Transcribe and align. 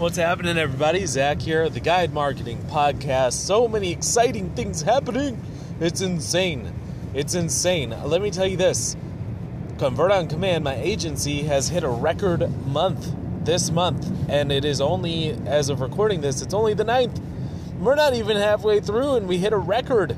What's 0.00 0.16
happening, 0.16 0.56
everybody? 0.56 1.04
Zach 1.04 1.42
here, 1.42 1.68
the 1.68 1.78
Guide 1.78 2.14
Marketing 2.14 2.56
Podcast. 2.70 3.34
So 3.34 3.68
many 3.68 3.92
exciting 3.92 4.48
things 4.54 4.80
happening. 4.80 5.38
It's 5.78 6.00
insane. 6.00 6.72
It's 7.12 7.34
insane. 7.34 7.94
Let 8.06 8.22
me 8.22 8.30
tell 8.30 8.46
you 8.46 8.56
this 8.56 8.96
Convert 9.76 10.10
on 10.10 10.26
Command, 10.26 10.64
my 10.64 10.74
agency, 10.76 11.42
has 11.42 11.68
hit 11.68 11.84
a 11.84 11.88
record 11.90 12.50
month 12.64 13.14
this 13.44 13.70
month, 13.70 14.10
and 14.30 14.50
it 14.50 14.64
is 14.64 14.80
only, 14.80 15.32
as 15.44 15.68
of 15.68 15.82
recording 15.82 16.22
this, 16.22 16.40
it's 16.40 16.54
only 16.54 16.72
the 16.72 16.86
9th. 16.86 17.20
We're 17.78 17.94
not 17.94 18.14
even 18.14 18.38
halfway 18.38 18.80
through, 18.80 19.16
and 19.16 19.28
we 19.28 19.36
hit 19.36 19.52
a 19.52 19.58
record. 19.58 20.16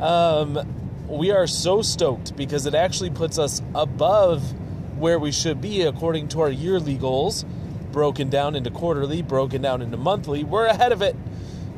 Um, 0.00 1.06
we 1.06 1.30
are 1.30 1.46
so 1.46 1.80
stoked 1.80 2.36
because 2.36 2.66
it 2.66 2.74
actually 2.74 3.10
puts 3.10 3.38
us 3.38 3.62
above 3.72 4.42
where 4.98 5.20
we 5.20 5.30
should 5.30 5.60
be 5.60 5.82
according 5.82 6.26
to 6.30 6.40
our 6.40 6.50
yearly 6.50 6.96
goals 6.96 7.44
broken 7.96 8.28
down 8.28 8.54
into 8.54 8.70
quarterly, 8.70 9.22
broken 9.22 9.62
down 9.62 9.80
into 9.80 9.96
monthly. 9.96 10.44
We're 10.44 10.66
ahead 10.66 10.92
of 10.92 11.00
it. 11.00 11.16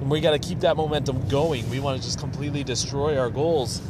And 0.01 0.11
we 0.11 0.21
got 0.21 0.33
to 0.33 0.41
keep 0.41 0.59
that 0.61 0.77
momentum 0.77 1.29
going. 1.29 1.71
We 1.71 1.79
want 1.79 1.97
to 1.97 2.05
just 2.05 2.19
completely 2.19 2.65
destroy 2.65 3.17
our 3.17 3.31
goals. 3.31 3.81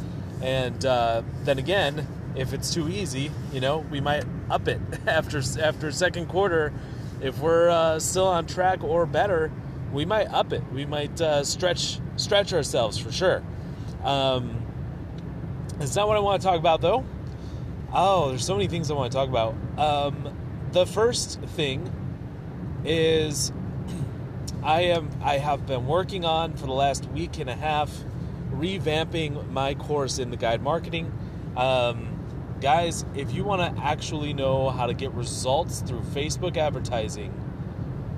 And 0.43 0.85
uh, 0.85 1.23
then 1.43 1.57
again, 1.57 2.07
if 2.35 2.53
it's 2.53 2.71
too 2.71 2.87
easy, 2.87 3.31
you 3.51 3.59
know, 3.59 3.79
we 3.79 3.99
might 3.99 4.25
up 4.47 4.67
it 4.67 4.79
after 5.07 5.41
after 5.59 5.91
second 5.91 6.27
quarter. 6.27 6.71
If 7.19 7.39
we're 7.39 7.69
uh, 7.69 7.99
still 7.99 8.27
on 8.27 8.45
track 8.45 8.83
or 8.83 9.07
better, 9.07 9.51
we 9.91 10.05
might 10.05 10.27
up 10.27 10.53
it. 10.53 10.61
We 10.71 10.85
might 10.85 11.19
uh, 11.19 11.43
stretch 11.43 11.99
stretch 12.15 12.53
ourselves 12.53 12.99
for 12.99 13.11
sure. 13.11 13.41
Um, 14.03 14.63
it's 15.79 15.95
not 15.95 16.07
what 16.07 16.15
I 16.15 16.19
want 16.19 16.43
to 16.43 16.47
talk 16.47 16.59
about 16.59 16.81
though. 16.81 17.03
Oh, 17.91 18.29
there's 18.29 18.45
so 18.45 18.53
many 18.53 18.67
things 18.67 18.91
I 18.91 18.93
want 18.93 19.11
to 19.11 19.17
talk 19.17 19.29
about. 19.29 19.55
Um, 19.79 20.35
the 20.73 20.85
first 20.85 21.41
thing 21.41 21.91
is 22.85 23.51
I 24.63 24.81
am 24.81 25.09
I 25.21 25.37
have 25.37 25.65
been 25.65 25.87
working 25.87 26.25
on 26.25 26.53
for 26.53 26.65
the 26.65 26.73
last 26.73 27.05
week 27.11 27.39
and 27.39 27.49
a 27.49 27.55
half 27.55 27.91
revamping 28.51 29.49
my 29.51 29.73
course 29.75 30.19
in 30.19 30.31
the 30.31 30.37
guide 30.37 30.61
marketing. 30.61 31.11
Um, 31.55 32.57
guys, 32.61 33.05
if 33.15 33.33
you 33.33 33.43
want 33.43 33.75
to 33.75 33.83
actually 33.83 34.33
know 34.33 34.69
how 34.69 34.87
to 34.87 34.93
get 34.93 35.11
results 35.13 35.81
through 35.81 36.01
Facebook 36.01 36.57
advertising, 36.57 37.33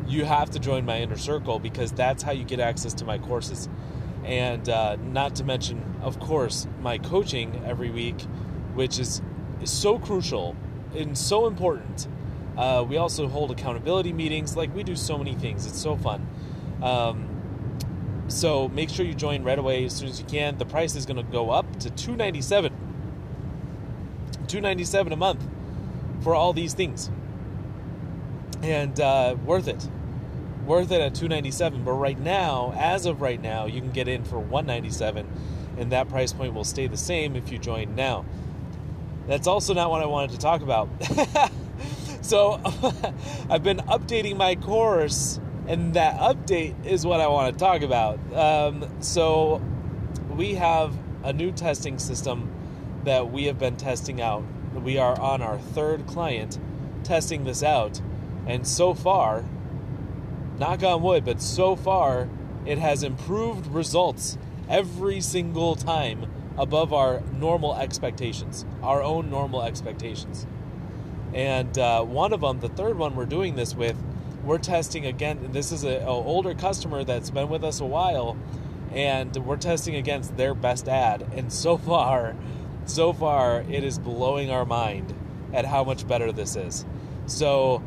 you 0.08 0.26
have 0.26 0.50
to 0.52 0.60
join 0.60 0.86
my 0.86 1.00
inner 1.00 1.18
circle 1.18 1.60
because 1.60 1.92
that's 1.92 2.24
how 2.24 2.32
you 2.32 2.44
get 2.44 2.60
access 2.60 2.94
to 2.96 3.06
my 3.06 3.18
courses. 3.18 3.70
And 4.24 4.68
uh, 4.68 4.98
not 4.98 5.36
to 5.36 5.44
mention, 5.44 5.84
of 6.02 6.20
course, 6.20 6.68
my 6.82 6.98
coaching 6.98 7.62
every 7.66 7.90
week, 7.90 8.22
which 8.74 9.00
is, 9.00 9.22
is 9.62 9.72
so 9.72 10.00
crucial 10.00 10.56
and 10.96 11.18
so 11.18 11.48
important 11.48 12.08
uh, 12.62 12.84
we 12.84 12.98
also 12.98 13.28
hold 13.28 13.50
accountability 13.50 14.14
meetings. 14.14 14.56
Like 14.56 14.74
we 14.76 14.84
do 14.84 14.96
so 14.96 15.18
many 15.18 15.34
things. 15.34 15.66
It's 15.66 15.82
so 15.82 15.98
fun. 15.98 16.28
Um, 16.84 17.28
so 18.28 18.68
make 18.70 18.90
sure 18.90 19.04
you 19.04 19.16
join 19.16 19.44
right 19.44 19.58
away 19.58 19.84
as 19.86 19.96
soon 19.96 20.10
as 20.10 20.20
you 20.20 20.28
can. 20.28 20.60
The 20.60 20.66
price 20.66 20.96
is 20.96 21.08
going 21.08 21.18
to 21.18 21.24
go 21.24 21.50
up 21.50 21.80
to 21.80 21.90
two 21.90 22.16
ninety 22.16 22.42
seven. 22.42 22.72
Two 24.48 24.62
ninety 24.62 24.84
seven 24.84 25.12
a 25.12 25.16
month 25.16 25.44
for 26.22 26.36
all 26.36 26.54
these 26.54 26.76
things, 26.76 27.10
and 28.62 29.00
uh, 29.00 29.36
worth 29.44 29.68
it. 29.68 29.90
Worth 30.68 30.92
it 30.92 31.02
at 31.02 31.16
two 31.16 31.28
ninety 31.28 31.50
seven. 31.50 31.84
But 31.84 31.94
right 31.94 32.20
now, 32.20 32.76
as 32.78 33.08
of 33.08 33.22
right 33.22 33.42
now, 33.42 33.66
you 33.66 33.82
can 33.82 33.92
get 33.92 34.08
in 34.08 34.24
for 34.24 34.38
one 34.38 34.68
ninety 34.68 34.92
seven, 34.92 35.28
and 35.80 35.92
that 35.94 36.10
price 36.10 36.32
point 36.32 36.54
will 36.54 36.64
stay 36.64 36.86
the 36.86 36.96
same 36.98 37.36
if 37.36 37.52
you 37.52 37.58
join 37.58 37.96
now. 37.96 38.24
That's 39.26 39.48
also 39.48 39.74
not 39.74 39.90
what 39.90 40.04
I 40.04 40.06
wanted 40.06 40.30
to 40.32 40.38
talk 40.38 40.62
about. 40.62 40.90
So 42.22 42.62
I've 43.50 43.64
been 43.64 43.78
updating 43.78 44.38
my 44.38 44.56
course, 44.56 45.40
and 45.68 45.96
that 45.96 46.20
update 46.20 46.86
is 46.86 47.06
what 47.06 47.20
I 47.20 47.28
want 47.28 47.54
to 47.54 47.60
talk 47.60 47.82
about. 47.82 48.20
Um, 48.34 48.88
so 49.02 49.62
we 50.30 50.54
have 50.56 50.96
a 51.24 51.34
new 51.34 51.52
testing 51.52 51.98
system 51.98 52.52
that 53.06 53.32
we 53.32 53.46
have 53.46 53.58
been 53.58 53.76
testing 53.76 54.22
out. 54.22 54.44
We 54.76 55.00
are 55.00 55.20
on 55.20 55.42
our 55.42 55.58
third 55.58 56.06
client 56.06 56.60
testing 57.04 57.44
this 57.44 57.64
out, 57.64 58.00
and 58.46 58.68
so 58.68 58.94
far, 58.94 59.44
knock 60.60 60.84
on 60.84 61.02
wood, 61.02 61.26
but 61.26 61.42
so 61.42 61.76
far 61.76 62.30
it 62.66 62.78
has 62.78 63.02
improved 63.02 63.66
results 63.68 64.38
every 64.70 65.22
single 65.22 65.76
time 65.76 66.32
above 66.58 66.94
our 66.94 67.22
normal 67.34 67.76
expectations, 67.76 68.66
our 68.84 69.02
own 69.02 69.32
normal 69.32 69.64
expectations. 69.64 70.46
And 71.34 71.78
uh, 71.78 72.04
one 72.04 72.34
of 72.34 72.42
them, 72.42 72.60
the 72.60 72.70
third 72.70 72.98
one 72.98 73.16
we're 73.16 73.26
doing 73.26 73.56
this 73.56 73.76
with, 73.76 73.96
we're 74.44 74.58
testing 74.58 75.06
again. 75.06 75.50
This 75.52 75.72
is 75.72 75.84
an 75.84 76.04
older 76.04 76.54
customer 76.54 77.04
that's 77.04 77.30
been 77.30 77.50
with 77.50 77.64
us 77.64 77.80
a 77.80 77.86
while, 77.86 78.38
and 78.92 79.36
we're 79.38 79.58
testing 79.58 79.96
against 79.96 80.36
their 80.36 80.54
best 80.54 80.88
ad. 80.88 81.22
And 81.34 81.52
so 81.64 81.78
far, 81.78 82.36
so 82.86 83.14
far, 83.14 83.62
it 83.70 83.84
is 83.84 84.00
blowing 84.00 84.50
our 84.50 84.66
mind 84.66 85.14
at 85.54 85.66
how 85.66 85.84
much 85.84 86.08
better 86.08 86.32
this 86.32 86.56
is. 86.56 86.86
So 87.28 87.84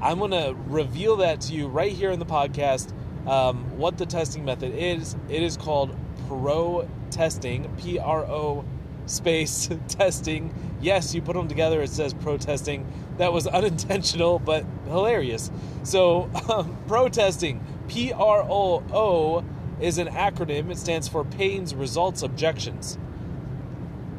I'm 0.00 0.18
going 0.18 0.30
to 0.32 0.56
reveal 0.66 1.16
that 1.16 1.42
to 1.42 1.52
you 1.52 1.68
right 1.68 1.92
here 1.92 2.10
in 2.10 2.18
the 2.18 2.26
podcast. 2.26 2.92
Um, 3.26 3.78
what 3.78 3.98
the 3.98 4.06
testing 4.06 4.44
method 4.44 4.74
is. 4.74 5.14
It 5.28 5.44
is 5.44 5.56
called 5.56 5.96
Pro 6.26 6.88
Testing, 7.10 7.72
P 7.76 8.00
R 8.00 8.24
O 8.24 8.64
space 9.06 9.68
testing. 9.88 10.54
Yes, 10.80 11.14
you 11.14 11.22
put 11.22 11.34
them 11.34 11.48
together, 11.48 11.82
it 11.82 11.90
says 11.90 12.14
protesting. 12.14 12.86
That 13.18 13.32
was 13.32 13.46
unintentional, 13.58 14.38
but 14.38 14.64
hilarious. 14.86 15.50
So, 15.82 16.30
um, 16.48 16.76
protesting, 16.86 17.64
P 17.88 18.12
R 18.12 18.42
O 18.42 18.82
O, 18.92 19.44
is 19.80 19.98
an 19.98 20.08
acronym. 20.08 20.70
It 20.70 20.78
stands 20.78 21.08
for 21.08 21.24
Pains 21.24 21.74
Results 21.74 22.22
Objections. 22.22 22.98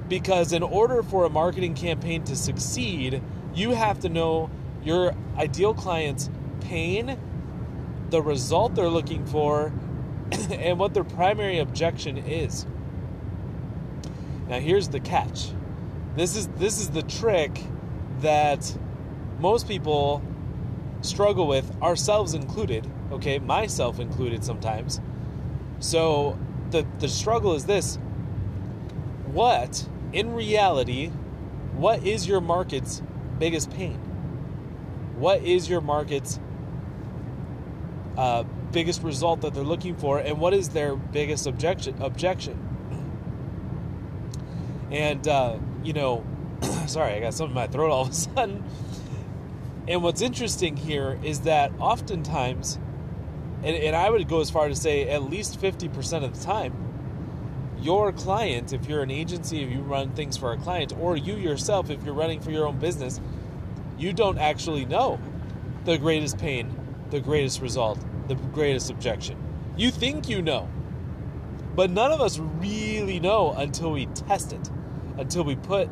Because 0.09 0.51
in 0.51 0.61
order 0.63 1.01
for 1.01 1.25
a 1.25 1.29
marketing 1.29 1.73
campaign 1.73 2.23
to 2.25 2.35
succeed, 2.35 3.21
you 3.55 3.71
have 3.71 3.99
to 4.01 4.09
know 4.09 4.49
your 4.83 5.15
ideal 5.37 5.73
client's 5.73 6.29
pain, 6.61 7.17
the 8.09 8.21
result 8.21 8.75
they're 8.75 8.89
looking 8.89 9.25
for, 9.25 9.71
and 10.51 10.77
what 10.77 10.93
their 10.93 11.03
primary 11.03 11.59
objection 11.59 12.17
is. 12.17 12.65
Now 14.47 14.59
here's 14.59 14.89
the 14.89 14.99
catch. 14.99 15.49
This 16.15 16.35
is 16.35 16.47
this 16.47 16.79
is 16.79 16.89
the 16.89 17.01
trick 17.03 17.59
that 18.19 18.77
most 19.39 19.67
people 19.67 20.21
struggle 21.01 21.47
with, 21.47 21.69
ourselves 21.81 22.33
included, 22.33 22.89
okay, 23.11 23.39
myself 23.39 23.99
included 23.99 24.43
sometimes. 24.43 25.01
So 25.79 26.37
the 26.71 26.85
the 26.99 27.07
struggle 27.07 27.53
is 27.53 27.65
this. 27.65 27.97
What 29.25 29.87
in 30.13 30.33
reality, 30.33 31.07
what 31.75 32.05
is 32.05 32.27
your 32.27 32.41
market's 32.41 33.01
biggest 33.39 33.71
pain? 33.71 33.95
What 35.17 35.43
is 35.43 35.67
your 35.69 35.81
market's 35.81 36.39
uh, 38.17 38.43
biggest 38.71 39.01
result 39.01 39.41
that 39.41 39.53
they're 39.53 39.63
looking 39.63 39.95
for, 39.95 40.19
and 40.19 40.39
what 40.39 40.53
is 40.53 40.69
their 40.69 40.95
biggest 40.95 41.47
objection? 41.47 41.99
Objection. 42.01 42.62
And, 44.93 45.27
uh, 45.27 45.57
you 45.83 45.93
know, 45.93 46.23
sorry, 46.85 47.13
I 47.13 47.19
got 47.19 47.33
something 47.33 47.49
in 47.49 47.55
my 47.55 47.67
throat 47.67 47.89
all 47.91 48.03
of 48.03 48.09
a 48.09 48.13
sudden. 48.13 48.63
And 49.87 50.03
what's 50.03 50.21
interesting 50.21 50.77
here 50.77 51.19
is 51.23 51.41
that 51.41 51.73
oftentimes, 51.79 52.79
and, 53.63 53.75
and 53.75 53.95
I 53.95 54.09
would 54.09 54.29
go 54.29 54.39
as 54.39 54.51
far 54.51 54.69
to 54.69 54.75
say 54.75 55.09
at 55.09 55.23
least 55.23 55.59
50% 55.59 56.23
of 56.23 56.39
the 56.39 56.45
time, 56.45 56.73
your 57.81 58.13
client, 58.13 58.71
if 58.71 58.87
you're 58.87 59.01
an 59.01 59.11
agency, 59.11 59.63
if 59.63 59.69
you 59.69 59.81
run 59.81 60.11
things 60.11 60.37
for 60.37 60.53
a 60.53 60.57
client, 60.57 60.93
or 60.97 61.17
you 61.17 61.35
yourself, 61.35 61.89
if 61.89 62.01
you're 62.03 62.13
running 62.13 62.39
for 62.39 62.51
your 62.51 62.67
own 62.67 62.77
business, 62.77 63.19
you 63.97 64.13
don't 64.13 64.37
actually 64.37 64.85
know 64.85 65.19
the 65.85 65.97
greatest 65.97 66.37
pain, 66.37 66.73
the 67.09 67.19
greatest 67.19 67.61
result, 67.61 67.99
the 68.27 68.35
greatest 68.35 68.89
objection. 68.89 69.37
You 69.75 69.91
think 69.91 70.29
you 70.29 70.41
know, 70.41 70.69
but 71.75 71.89
none 71.89 72.11
of 72.11 72.21
us 72.21 72.37
really 72.37 73.19
know 73.19 73.53
until 73.57 73.91
we 73.91 74.05
test 74.05 74.53
it 74.53 74.69
until 75.17 75.43
we 75.43 75.55
put 75.55 75.89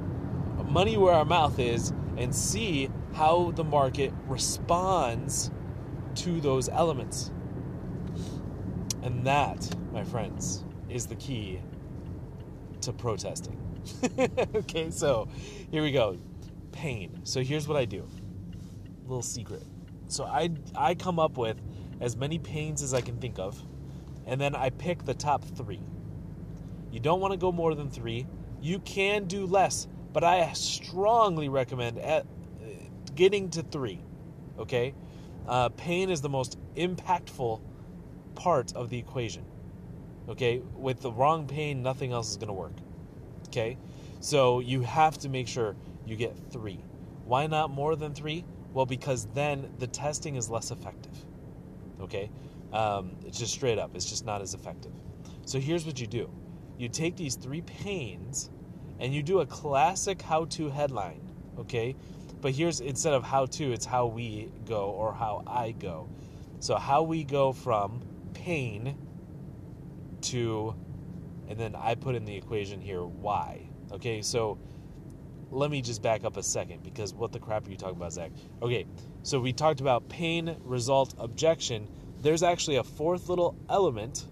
money 0.72 0.98
where 0.98 1.14
our 1.14 1.26
mouth 1.26 1.60
is 1.60 1.94
and 2.18 2.34
see 2.34 2.90
how 3.14 3.52
the 3.52 3.64
market 3.64 4.14
responds 4.28 5.52
to 6.16 6.40
those 6.42 6.70
elements. 6.70 7.32
And 9.04 9.26
that, 9.26 9.76
my 9.92 10.04
friends, 10.04 10.64
is 10.90 11.08
the 11.08 11.16
key 11.16 11.62
to 12.82 12.94
protesting. 12.94 13.58
okay, 14.56 14.92
so 14.92 15.28
here 15.72 15.82
we 15.82 15.92
go. 15.92 16.18
Pain. 16.72 17.20
So 17.24 17.42
here's 17.42 17.68
what 17.68 17.78
I 17.78 17.86
do. 17.86 18.08
Little 19.04 19.22
secret. 19.22 19.64
So 20.08 20.26
I 20.26 20.50
I 20.76 20.96
come 20.96 21.20
up 21.20 21.38
with 21.38 21.58
as 22.00 22.16
many 22.16 22.40
pains 22.40 22.82
as 22.82 22.94
I 22.94 23.02
can 23.02 23.18
think 23.18 23.40
of, 23.40 23.62
and 24.26 24.40
then 24.40 24.56
I 24.56 24.70
pick 24.70 25.06
the 25.06 25.14
top 25.14 25.44
3. 25.44 25.80
You 26.92 27.00
don't 27.00 27.20
want 27.20 27.32
to 27.32 27.38
go 27.38 27.52
more 27.52 27.76
than 27.76 27.90
3 27.90 28.28
you 28.62 28.80
can 28.80 29.26
do 29.26 29.46
less, 29.46 29.88
but 30.14 30.24
I 30.24 30.52
strongly 30.54 31.50
recommend 31.50 31.98
at, 32.00 32.26
getting 33.16 33.50
to 33.52 33.64
three. 33.64 34.02
Okay, 34.60 34.94
Uh, 35.48 35.70
pain 35.70 36.10
is 36.10 36.22
the 36.22 36.30
most 36.30 36.58
impactful 36.76 37.60
part 38.36 38.76
of 38.76 38.90
the 38.90 38.98
equation. 38.98 39.44
Okay, 40.30 40.62
with 40.76 41.02
the 41.02 41.12
wrong 41.12 41.48
pain, 41.48 41.82
nothing 41.82 42.12
else 42.14 42.30
is 42.30 42.38
going 42.38 42.48
to 42.48 42.54
work. 42.54 42.76
Okay, 43.48 43.78
so 44.20 44.60
you 44.60 44.82
have 44.82 45.18
to 45.18 45.30
make 45.30 45.48
sure 45.48 45.76
you 46.06 46.16
get 46.16 46.38
three. 46.52 46.80
Why 47.26 47.48
not 47.48 47.72
more 47.72 47.96
than 47.96 48.14
three? 48.14 48.46
Well, 48.74 48.86
because 48.86 49.26
then 49.34 49.74
the 49.80 49.88
testing 49.88 50.36
is 50.36 50.50
less 50.50 50.72
effective. 50.72 51.26
Okay, 52.00 52.30
um, 52.72 53.16
it's 53.26 53.40
just 53.40 53.54
straight 53.54 53.80
up, 53.80 53.96
it's 53.96 54.06
just 54.06 54.26
not 54.26 54.42
as 54.42 54.54
effective. 54.54 54.94
So 55.46 55.60
here's 55.60 55.86
what 55.86 56.00
you 56.00 56.08
do 56.08 56.30
you 56.78 56.90
take 56.90 57.16
these 57.16 57.36
three 57.36 57.62
pains 57.62 58.50
and 59.00 59.14
you 59.14 59.24
do 59.24 59.40
a 59.40 59.46
classic 59.46 60.22
how 60.22 60.46
to 60.46 60.70
headline. 60.70 61.22
Okay, 61.58 61.96
but 62.42 62.52
here's 62.52 62.80
instead 62.80 63.14
of 63.14 63.24
how 63.24 63.46
to, 63.46 63.72
it's 63.72 63.86
how 63.86 64.08
we 64.08 64.52
go 64.66 64.90
or 64.90 65.14
how 65.14 65.44
I 65.46 65.72
go. 65.72 66.10
So, 66.60 66.76
how 66.76 67.04
we 67.04 67.24
go 67.24 67.52
from 67.54 68.02
pain 68.34 68.98
to, 70.22 70.76
and 71.48 71.60
then 71.60 71.76
I 71.76 71.96
put 71.96 72.16
in 72.16 72.26
the 72.26 72.36
equation 72.36 72.80
here, 72.80 73.04
why. 73.04 73.68
Okay, 73.92 74.22
so 74.22 74.60
let 75.50 75.70
me 75.70 75.82
just 75.82 76.02
back 76.02 76.24
up 76.24 76.38
a 76.38 76.44
second 76.44 76.84
because 76.84 77.14
what 77.14 77.32
the 77.32 77.40
crap 77.40 77.68
are 77.68 77.72
you 77.72 77.78
talking 77.78 77.98
about, 77.98 78.14
Zach? 78.14 78.32
Okay, 78.62 78.86
so 79.24 79.40
we 79.40 79.52
talked 79.54 79.82
about 79.82 80.08
pain, 80.08 80.56
result, 80.64 81.14
objection. 81.18 81.88
There's 82.22 82.44
actually 82.44 82.78
a 82.78 82.84
fourth 82.84 83.28
little 83.28 83.58
element 83.70 84.28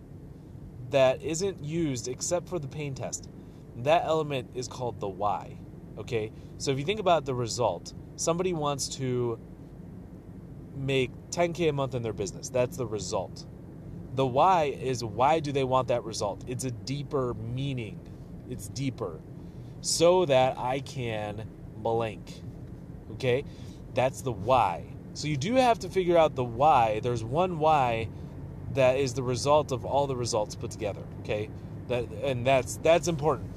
that 0.92 1.22
isn't 1.22 1.64
used 1.64 2.08
except 2.08 2.48
for 2.48 2.60
the 2.60 2.68
pain 2.68 2.96
test. 2.96 3.30
That 3.78 4.04
element 4.06 4.50
is 4.56 4.68
called 4.68 5.00
the 5.00 5.08
why. 5.08 5.58
Okay, 5.98 6.32
so 6.58 6.72
if 6.72 6.80
you 6.80 6.86
think 6.86 7.00
about 7.00 7.26
the 7.26 7.34
result, 7.34 7.94
somebody 8.16 8.54
wants 8.54 8.88
to 8.98 9.40
make 10.76 11.12
10k 11.32 11.70
a 11.70 11.74
month 11.74 11.96
in 11.96 12.02
their 12.02 12.14
business. 12.14 12.50
That's 12.50 12.78
the 12.78 12.88
result. 12.88 13.46
The 14.16 14.26
why 14.26 14.66
is 14.66 15.04
why 15.04 15.40
do 15.40 15.52
they 15.52 15.64
want 15.64 15.90
that 15.90 16.04
result? 16.04 16.44
It's 16.48 16.64
a 16.64 16.72
deeper 16.72 17.34
meaning. 17.34 18.00
It's 18.50 18.68
deeper. 18.70 19.20
So 19.82 20.26
that 20.26 20.58
I 20.58 20.80
can 20.80 21.48
blank. 21.78 22.42
Okay? 23.14 23.46
That's 23.94 24.22
the 24.22 24.32
why. 24.32 24.86
So 25.14 25.28
you 25.28 25.38
do 25.38 25.56
have 25.56 25.80
to 25.80 25.90
figure 25.90 26.18
out 26.18 26.36
the 26.36 26.44
why. 26.44 27.00
There's 27.02 27.24
one 27.24 27.60
why 27.60 28.10
that 28.74 28.98
is 28.98 29.14
the 29.14 29.24
result 29.24 29.72
of 29.72 29.86
all 29.86 30.08
the 30.08 30.16
results 30.16 30.56
put 30.56 30.72
together. 30.72 31.02
Okay? 31.22 31.50
That 31.88 32.06
and 32.24 32.46
that's 32.46 32.78
that's 32.78 33.08
important. 33.08 33.50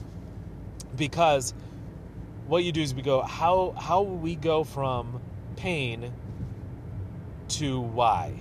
Because 0.96 1.54
what 2.46 2.64
you 2.64 2.72
do 2.72 2.82
is 2.82 2.94
we 2.94 3.02
go 3.02 3.22
how 3.22 3.74
how 3.78 4.02
we 4.02 4.34
go 4.34 4.64
from 4.64 5.20
pain 5.56 6.12
to 7.48 7.80
why. 7.80 8.34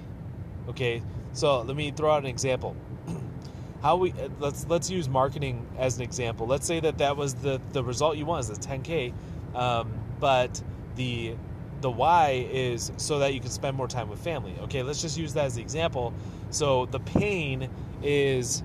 Okay, 0.69 1.01
so 1.33 1.62
let 1.62 1.75
me 1.75 1.91
throw 1.91 2.12
out 2.12 2.19
an 2.23 2.27
example. 2.27 2.75
how 3.81 3.97
we 3.97 4.13
let's 4.39 4.65
let's 4.68 4.89
use 4.89 5.09
marketing 5.09 5.65
as 5.77 5.97
an 5.97 6.03
example. 6.03 6.47
Let's 6.47 6.65
say 6.65 6.79
that 6.79 6.97
that 7.00 7.18
was 7.18 7.33
the 7.35 7.59
the 7.73 7.83
result 7.83 8.18
you 8.18 8.25
want 8.25 8.50
is 8.50 8.57
the 8.57 8.68
10k, 8.68 9.13
um, 9.56 9.91
but 10.19 10.62
the 10.95 11.35
the 11.81 11.92
why 11.92 12.48
is 12.51 12.92
so 12.98 13.19
that 13.19 13.33
you 13.33 13.39
can 13.39 13.50
spend 13.50 13.75
more 13.75 13.88
time 13.88 14.10
with 14.10 14.19
family. 14.19 14.56
Okay, 14.62 14.83
let's 14.83 15.01
just 15.01 15.18
use 15.18 15.33
that 15.33 15.45
as 15.45 15.56
the 15.56 15.62
example. 15.62 16.13
So 16.50 16.86
the 16.86 17.00
pain 17.00 17.69
is 18.04 18.63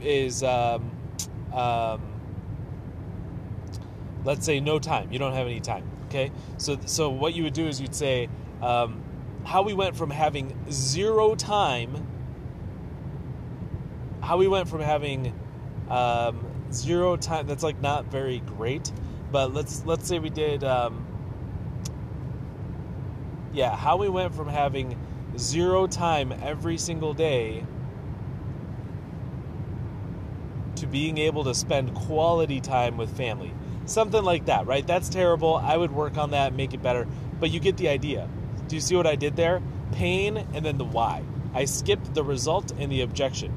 is 0.00 0.42
um, 0.42 0.90
um, 1.52 2.02
let's 4.24 4.44
say 4.44 4.60
no 4.60 4.78
time. 4.78 5.12
You 5.12 5.18
don't 5.18 5.34
have 5.34 5.46
any 5.46 5.60
time. 5.60 5.88
Okay, 6.06 6.30
so 6.58 6.78
so 6.86 7.10
what 7.10 7.34
you 7.34 7.44
would 7.44 7.54
do 7.54 7.66
is 7.66 7.80
you'd 7.80 7.94
say 7.94 8.28
um, 8.60 9.02
how 9.44 9.62
we 9.62 9.74
went 9.74 9.96
from 9.96 10.10
having 10.10 10.56
zero 10.70 11.34
time. 11.34 12.08
How 14.20 14.36
we 14.36 14.46
went 14.46 14.68
from 14.68 14.80
having 14.80 15.34
um, 15.88 16.46
zero 16.72 17.16
time. 17.16 17.46
That's 17.46 17.62
like 17.62 17.80
not 17.80 18.06
very 18.06 18.40
great. 18.40 18.90
But 19.30 19.52
let's 19.52 19.84
let's 19.84 20.06
say 20.06 20.18
we 20.18 20.30
did. 20.30 20.64
Yeah, 23.52 23.76
how 23.76 23.98
we 23.98 24.08
went 24.08 24.34
from 24.34 24.48
having 24.48 24.98
zero 25.36 25.86
time 25.86 26.32
every 26.42 26.78
single 26.78 27.12
day 27.12 27.64
to 30.76 30.86
being 30.86 31.18
able 31.18 31.44
to 31.44 31.54
spend 31.54 31.94
quality 31.94 32.60
time 32.60 32.96
with 32.96 33.14
family. 33.16 33.52
Something 33.84 34.22
like 34.22 34.46
that, 34.46 34.66
right? 34.66 34.86
That's 34.86 35.08
terrible. 35.08 35.56
I 35.56 35.76
would 35.76 35.92
work 35.92 36.16
on 36.16 36.30
that, 36.30 36.54
make 36.54 36.72
it 36.72 36.82
better. 36.82 37.06
But 37.38 37.50
you 37.50 37.60
get 37.60 37.76
the 37.76 37.88
idea. 37.88 38.28
Do 38.68 38.76
you 38.76 38.80
see 38.80 38.96
what 38.96 39.06
I 39.06 39.16
did 39.16 39.36
there? 39.36 39.62
Pain 39.92 40.38
and 40.54 40.64
then 40.64 40.78
the 40.78 40.84
why. 40.84 41.22
I 41.54 41.66
skipped 41.66 42.14
the 42.14 42.24
result 42.24 42.72
and 42.78 42.90
the 42.90 43.02
objection 43.02 43.52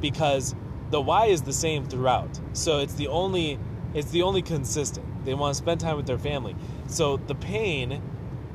because 0.00 0.54
the 0.90 1.00
why 1.00 1.26
is 1.26 1.42
the 1.42 1.52
same 1.52 1.86
throughout. 1.86 2.40
So 2.54 2.78
it's 2.78 2.94
the 2.94 3.08
only 3.08 3.58
it's 3.94 4.10
the 4.10 4.22
only 4.22 4.42
consistent. 4.42 5.24
They 5.24 5.34
want 5.34 5.54
to 5.54 5.58
spend 5.58 5.80
time 5.80 5.96
with 5.96 6.06
their 6.06 6.18
family. 6.18 6.56
So 6.86 7.16
the 7.16 7.34
pain 7.34 8.02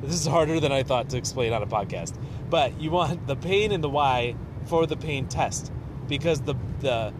this 0.02 0.14
is 0.14 0.26
harder 0.26 0.60
than 0.60 0.72
I 0.72 0.82
thought 0.82 1.10
to 1.10 1.16
explain 1.16 1.52
on 1.52 1.62
a 1.62 1.66
podcast. 1.66 2.16
But 2.50 2.80
you 2.80 2.90
want 2.90 3.26
the 3.26 3.36
pain 3.36 3.72
and 3.72 3.82
the 3.82 3.88
why 3.88 4.36
for 4.66 4.86
the 4.86 4.96
pain 4.96 5.26
test 5.28 5.72
because 6.08 6.40
the 6.42 6.54
the 6.80 7.12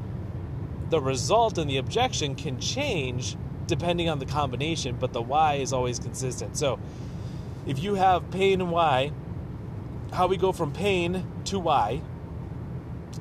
the 0.90 1.00
result 1.00 1.58
and 1.58 1.68
the 1.68 1.78
objection 1.78 2.34
can 2.34 2.60
change 2.60 3.36
depending 3.66 4.08
on 4.08 4.18
the 4.18 4.26
combination, 4.26 4.96
but 4.98 5.12
the 5.12 5.22
why 5.22 5.54
is 5.54 5.72
always 5.72 5.98
consistent. 5.98 6.56
So 6.56 6.78
if 7.66 7.82
you 7.82 7.94
have 7.94 8.30
pain 8.30 8.60
and 8.60 8.70
why, 8.70 9.12
how 10.12 10.26
we 10.26 10.36
go 10.36 10.52
from 10.52 10.72
pain 10.72 11.26
to 11.46 11.58
why, 11.58 12.02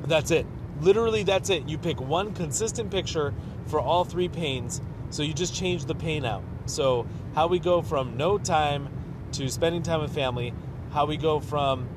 that's 0.05 0.31
it. 0.31 0.45
Literally, 0.81 1.23
that's 1.23 1.49
it. 1.49 1.67
You 1.67 1.77
pick 1.77 2.01
one 2.01 2.33
consistent 2.33 2.91
picture 2.91 3.33
for 3.67 3.79
all 3.79 4.03
three 4.03 4.27
pains, 4.27 4.81
so 5.09 5.23
you 5.23 5.33
just 5.33 5.55
change 5.55 5.85
the 5.85 5.95
pain 5.95 6.25
out. 6.25 6.43
So, 6.65 7.07
how 7.35 7.47
we 7.47 7.59
go 7.59 7.81
from 7.81 8.17
no 8.17 8.37
time 8.37 8.89
to 9.33 9.49
spending 9.49 9.83
time 9.83 10.01
with 10.01 10.13
family, 10.13 10.53
how 10.91 11.05
we 11.05 11.17
go 11.17 11.39
from 11.39 11.87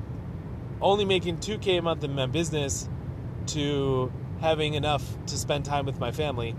only 0.81 1.05
making 1.05 1.37
2K 1.37 1.79
a 1.79 1.81
month 1.81 2.03
in 2.03 2.13
my 2.13 2.25
business 2.25 2.87
to 3.47 4.11
having 4.41 4.75
enough 4.75 5.03
to 5.25 5.37
spend 5.37 5.65
time 5.65 5.85
with 5.85 5.99
my 5.99 6.11
family 6.11 6.55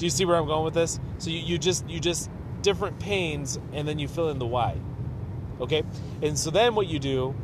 do 0.00 0.06
you 0.06 0.10
see 0.10 0.24
where 0.24 0.36
I'm 0.36 0.46
going 0.46 0.64
with 0.64 0.72
this? 0.72 0.98
So 1.18 1.28
you, 1.28 1.40
you 1.40 1.58
just 1.58 1.86
you 1.86 2.00
just 2.00 2.30
different 2.62 2.98
pains 2.98 3.58
and 3.74 3.86
then 3.86 3.98
you 3.98 4.08
fill 4.08 4.30
in 4.30 4.38
the 4.38 4.46
why. 4.46 4.78
Okay? 5.60 5.82
And 6.22 6.38
so 6.38 6.50
then 6.50 6.74
what 6.74 6.86
you 6.86 6.98
do 6.98 7.34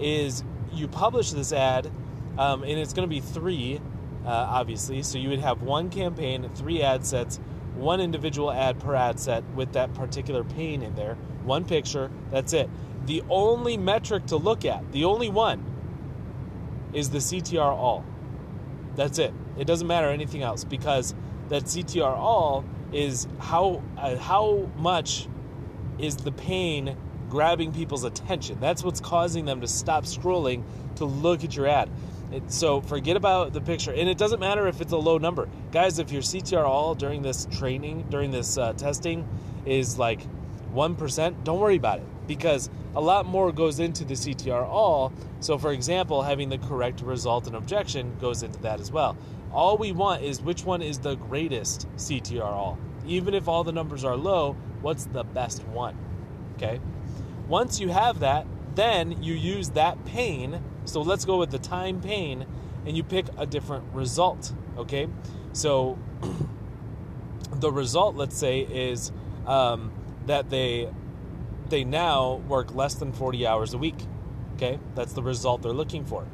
is 0.00 0.42
you 0.72 0.88
publish 0.88 1.32
this 1.32 1.52
ad, 1.52 1.90
um, 2.38 2.62
and 2.62 2.72
it's 2.72 2.94
going 2.94 3.06
to 3.06 3.14
be 3.14 3.20
three, 3.20 3.82
uh, 4.24 4.30
obviously. 4.30 5.02
So 5.02 5.18
you 5.18 5.28
would 5.28 5.40
have 5.40 5.60
one 5.60 5.90
campaign, 5.90 6.48
three 6.54 6.82
ad 6.82 7.04
sets, 7.04 7.38
one 7.76 8.00
individual 8.00 8.50
ad 8.50 8.78
per 8.80 8.94
ad 8.94 9.20
set 9.20 9.44
with 9.54 9.72
that 9.72 9.92
particular 9.94 10.44
pain 10.44 10.82
in 10.82 10.94
there, 10.94 11.16
one 11.44 11.64
picture, 11.64 12.10
that's 12.30 12.52
it. 12.52 12.68
The 13.06 13.22
only 13.28 13.76
metric 13.76 14.26
to 14.26 14.36
look 14.36 14.64
at, 14.64 14.90
the 14.92 15.04
only 15.04 15.28
one, 15.28 15.64
is 16.92 17.10
the 17.10 17.18
CTR 17.18 17.60
all. 17.60 18.04
That's 18.96 19.18
it. 19.18 19.32
It 19.58 19.66
doesn't 19.66 19.86
matter 19.86 20.08
anything 20.08 20.42
else 20.42 20.64
because 20.64 21.14
that 21.48 21.64
CTR 21.64 22.16
all 22.16 22.64
is 22.92 23.28
how 23.38 23.82
uh, 23.98 24.16
how 24.16 24.68
much 24.76 25.28
is 25.98 26.16
the 26.16 26.32
pain 26.32 26.96
grabbing 27.28 27.72
people's 27.72 28.04
attention. 28.04 28.58
That's 28.60 28.82
what's 28.82 29.00
causing 29.00 29.44
them 29.44 29.60
to 29.60 29.68
stop 29.68 30.04
scrolling 30.04 30.62
to 30.96 31.04
look 31.04 31.44
at 31.44 31.56
your 31.56 31.66
ad. 31.66 31.90
It, 32.32 32.50
so 32.50 32.80
forget 32.80 33.16
about 33.16 33.52
the 33.52 33.60
picture, 33.60 33.92
and 33.92 34.08
it 34.08 34.18
doesn't 34.18 34.40
matter 34.40 34.66
if 34.66 34.80
it's 34.80 34.92
a 34.92 34.96
low 34.96 35.18
number, 35.18 35.48
guys. 35.70 35.98
If 35.98 36.10
your 36.10 36.22
CTR 36.22 36.64
all 36.64 36.94
during 36.94 37.22
this 37.22 37.46
training, 37.52 38.06
during 38.10 38.30
this 38.32 38.58
uh, 38.58 38.72
testing, 38.72 39.28
is 39.64 39.98
like 39.98 40.22
one 40.72 40.96
percent, 40.96 41.44
don't 41.44 41.60
worry 41.60 41.76
about 41.76 41.98
it 41.98 42.06
because 42.26 42.68
a 42.94 43.00
lot 43.00 43.26
more 43.26 43.52
goes 43.52 43.78
into 43.78 44.04
the 44.04 44.14
CTR 44.14 44.66
all. 44.66 45.12
So, 45.40 45.58
for 45.58 45.72
example, 45.72 46.22
having 46.22 46.48
the 46.48 46.58
correct 46.58 47.00
result 47.00 47.46
and 47.46 47.56
objection 47.56 48.16
goes 48.20 48.42
into 48.42 48.58
that 48.60 48.80
as 48.80 48.90
well. 48.90 49.16
All 49.52 49.76
we 49.76 49.92
want 49.92 50.22
is 50.22 50.42
which 50.42 50.64
one 50.64 50.82
is 50.82 50.98
the 50.98 51.14
greatest 51.14 51.86
CTR 51.96 52.42
all. 52.42 52.78
Even 53.06 53.34
if 53.34 53.48
all 53.48 53.64
the 53.64 53.72
numbers 53.72 54.04
are 54.04 54.16
low, 54.16 54.54
what's 54.80 55.04
the 55.06 55.24
best 55.24 55.64
one? 55.68 55.96
Okay. 56.56 56.80
Once 57.48 57.78
you 57.78 57.88
have 57.88 58.20
that, 58.20 58.46
then 58.74 59.22
you 59.22 59.34
use 59.34 59.70
that 59.70 60.04
pain. 60.04 60.60
So 60.86 61.02
let's 61.02 61.24
go 61.24 61.38
with 61.38 61.50
the 61.50 61.58
time 61.58 62.00
pain 62.00 62.46
and 62.86 62.96
you 62.96 63.02
pick 63.02 63.26
a 63.36 63.46
different 63.46 63.84
result. 63.92 64.52
Okay. 64.78 65.08
So 65.52 65.98
the 67.52 67.70
result, 67.70 68.16
let's 68.16 68.36
say, 68.36 68.60
is 68.60 69.12
um, 69.46 69.92
that 70.26 70.50
they 70.50 70.88
they 71.68 71.82
now 71.84 72.36
work 72.48 72.74
less 72.74 72.94
than 72.94 73.12
40 73.12 73.46
hours 73.46 73.74
a 73.74 73.78
week. 73.78 73.96
Okay, 74.54 74.78
that's 74.94 75.12
the 75.12 75.22
result 75.22 75.62
they're 75.62 75.72
looking 75.72 76.04
for. 76.04 76.26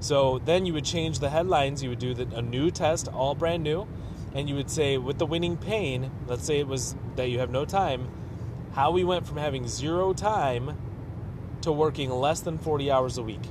So 0.00 0.38
then 0.38 0.64
you 0.64 0.72
would 0.74 0.84
change 0.84 1.18
the 1.18 1.30
headlines. 1.30 1.82
You 1.82 1.90
would 1.90 1.98
do 1.98 2.14
the, 2.14 2.36
a 2.36 2.40
new 2.40 2.70
test, 2.70 3.08
all 3.08 3.34
brand 3.34 3.62
new, 3.64 3.86
and 4.32 4.48
you 4.48 4.54
would 4.54 4.70
say, 4.70 4.96
with 4.96 5.18
the 5.18 5.26
winning 5.26 5.56
pain, 5.56 6.10
let's 6.26 6.44
say 6.44 6.60
it 6.60 6.68
was 6.68 6.94
that 7.16 7.28
you 7.28 7.40
have 7.40 7.50
no 7.50 7.64
time, 7.64 8.08
how 8.72 8.92
we 8.92 9.02
went 9.02 9.26
from 9.26 9.38
having 9.38 9.66
zero 9.66 10.12
time 10.12 10.68
to 10.68 10.74
to 11.62 11.72
working 11.72 12.10
less 12.10 12.40
than 12.40 12.58
40 12.58 12.90
hours 12.90 13.18
a 13.18 13.22
week. 13.22 13.42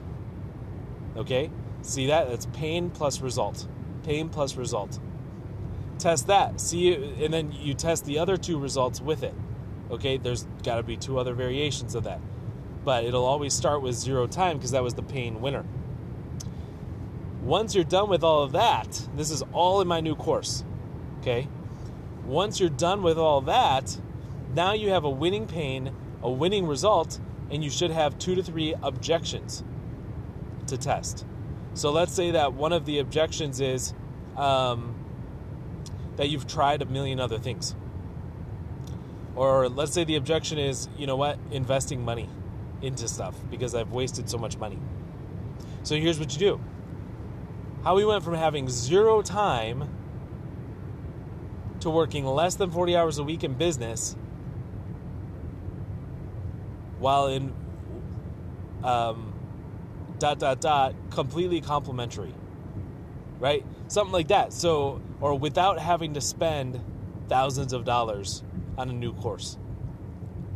Okay? 1.18 1.50
See 1.82 2.08
that? 2.08 2.30
That's 2.30 2.46
pain 2.48 2.90
plus 2.90 3.22
result. 3.22 3.68
Pain 4.04 4.30
plus 4.30 4.56
result. 4.56 5.00
Test 5.98 6.28
that. 6.28 6.62
See, 6.62 6.94
and 6.94 7.34
then 7.34 7.52
you 7.52 7.74
test 7.74 8.06
the 8.06 8.20
other 8.20 8.38
two 8.38 8.60
results 8.60 9.02
with 9.02 9.24
it. 9.24 9.34
Okay? 9.90 10.18
There's 10.18 10.46
got 10.64 10.76
to 10.76 10.84
be 10.84 10.96
two 10.96 11.18
other 11.18 11.34
variations 11.34 11.96
of 11.96 12.04
that. 12.04 12.22
But 12.86 13.04
it'll 13.04 13.26
always 13.26 13.54
start 13.54 13.82
with 13.82 13.96
zero 13.96 14.28
time 14.28 14.58
because 14.58 14.72
that 14.72 14.84
was 14.84 14.94
the 14.94 15.04
pain 15.04 15.42
winner. 15.42 15.66
Once 17.42 17.74
you're 17.74 17.84
done 17.84 18.10
with 18.10 18.24
all 18.24 18.44
of 18.44 18.52
that, 18.52 19.08
this 19.16 19.32
is 19.32 19.42
all 19.54 19.82
in 19.82 19.88
my 19.88 20.00
new 20.00 20.16
course. 20.16 20.64
Okay? 21.22 21.48
Once 22.26 22.60
you're 22.60 22.70
done 22.70 23.02
with 23.02 23.18
all 23.18 23.42
that, 23.42 23.98
now 24.54 24.74
you 24.74 24.90
have 24.90 25.04
a 25.04 25.10
winning 25.10 25.48
pain, 25.48 25.94
a 26.22 26.30
winning 26.30 26.68
result, 26.68 27.20
and 27.50 27.64
you 27.64 27.70
should 27.70 27.92
have 27.92 28.18
two 28.20 28.36
to 28.36 28.44
three 28.44 28.76
objections 28.84 29.64
to 30.68 30.78
test. 30.78 31.26
So 31.74 31.92
let's 31.92 32.14
say 32.14 32.32
that 32.32 32.54
one 32.54 32.74
of 32.74 32.86
the 32.86 33.00
objections 33.00 33.60
is 33.62 33.94
um, 34.36 34.96
that 36.16 36.30
you've 36.30 36.48
tried 36.48 36.82
a 36.82 36.86
million 36.86 37.20
other 37.20 37.38
things. 37.38 37.76
Or 39.36 39.70
let's 39.70 39.94
say 39.94 40.04
the 40.04 40.16
objection 40.16 40.58
is, 40.58 40.90
you 40.98 41.06
know 41.06 41.16
what, 41.16 41.38
investing 41.52 42.04
money 42.04 42.30
into 42.82 43.08
stuff 43.08 43.36
because 43.52 43.76
I've 43.76 43.92
wasted 43.92 44.30
so 44.30 44.38
much 44.38 44.58
money. 44.58 44.80
So 45.84 45.96
here's 45.96 46.20
what 46.20 46.34
you 46.34 46.40
do 46.40 46.62
how 47.84 47.96
we 47.96 48.04
went 48.04 48.24
from 48.24 48.34
having 48.34 48.68
zero 48.68 49.22
time 49.22 49.90
to 51.80 51.90
working 51.90 52.26
less 52.26 52.56
than 52.56 52.72
40 52.72 52.96
hours 52.98 53.18
a 53.18 53.24
week 53.24 53.44
in 53.44 53.54
business 53.54 54.16
while 57.00 57.28
in 57.28 57.54
um, 58.84 59.34
dot 60.20 60.40
dot 60.40 60.62
dot 60.62 60.96
completely 61.10 61.62
complimentary 61.62 62.34
right? 63.40 63.66
Something 63.88 64.14
like 64.14 64.30
that. 64.30 64.54
So 64.54 65.02
or 65.22 65.38
without 65.38 65.80
having 65.80 66.14
to 66.14 66.22
spend 66.22 66.82
thousands 67.28 67.74
of 67.74 67.86
dollars 67.86 68.44
on 68.78 68.90
a 68.90 68.94
new 68.94 69.14
course. 69.14 69.58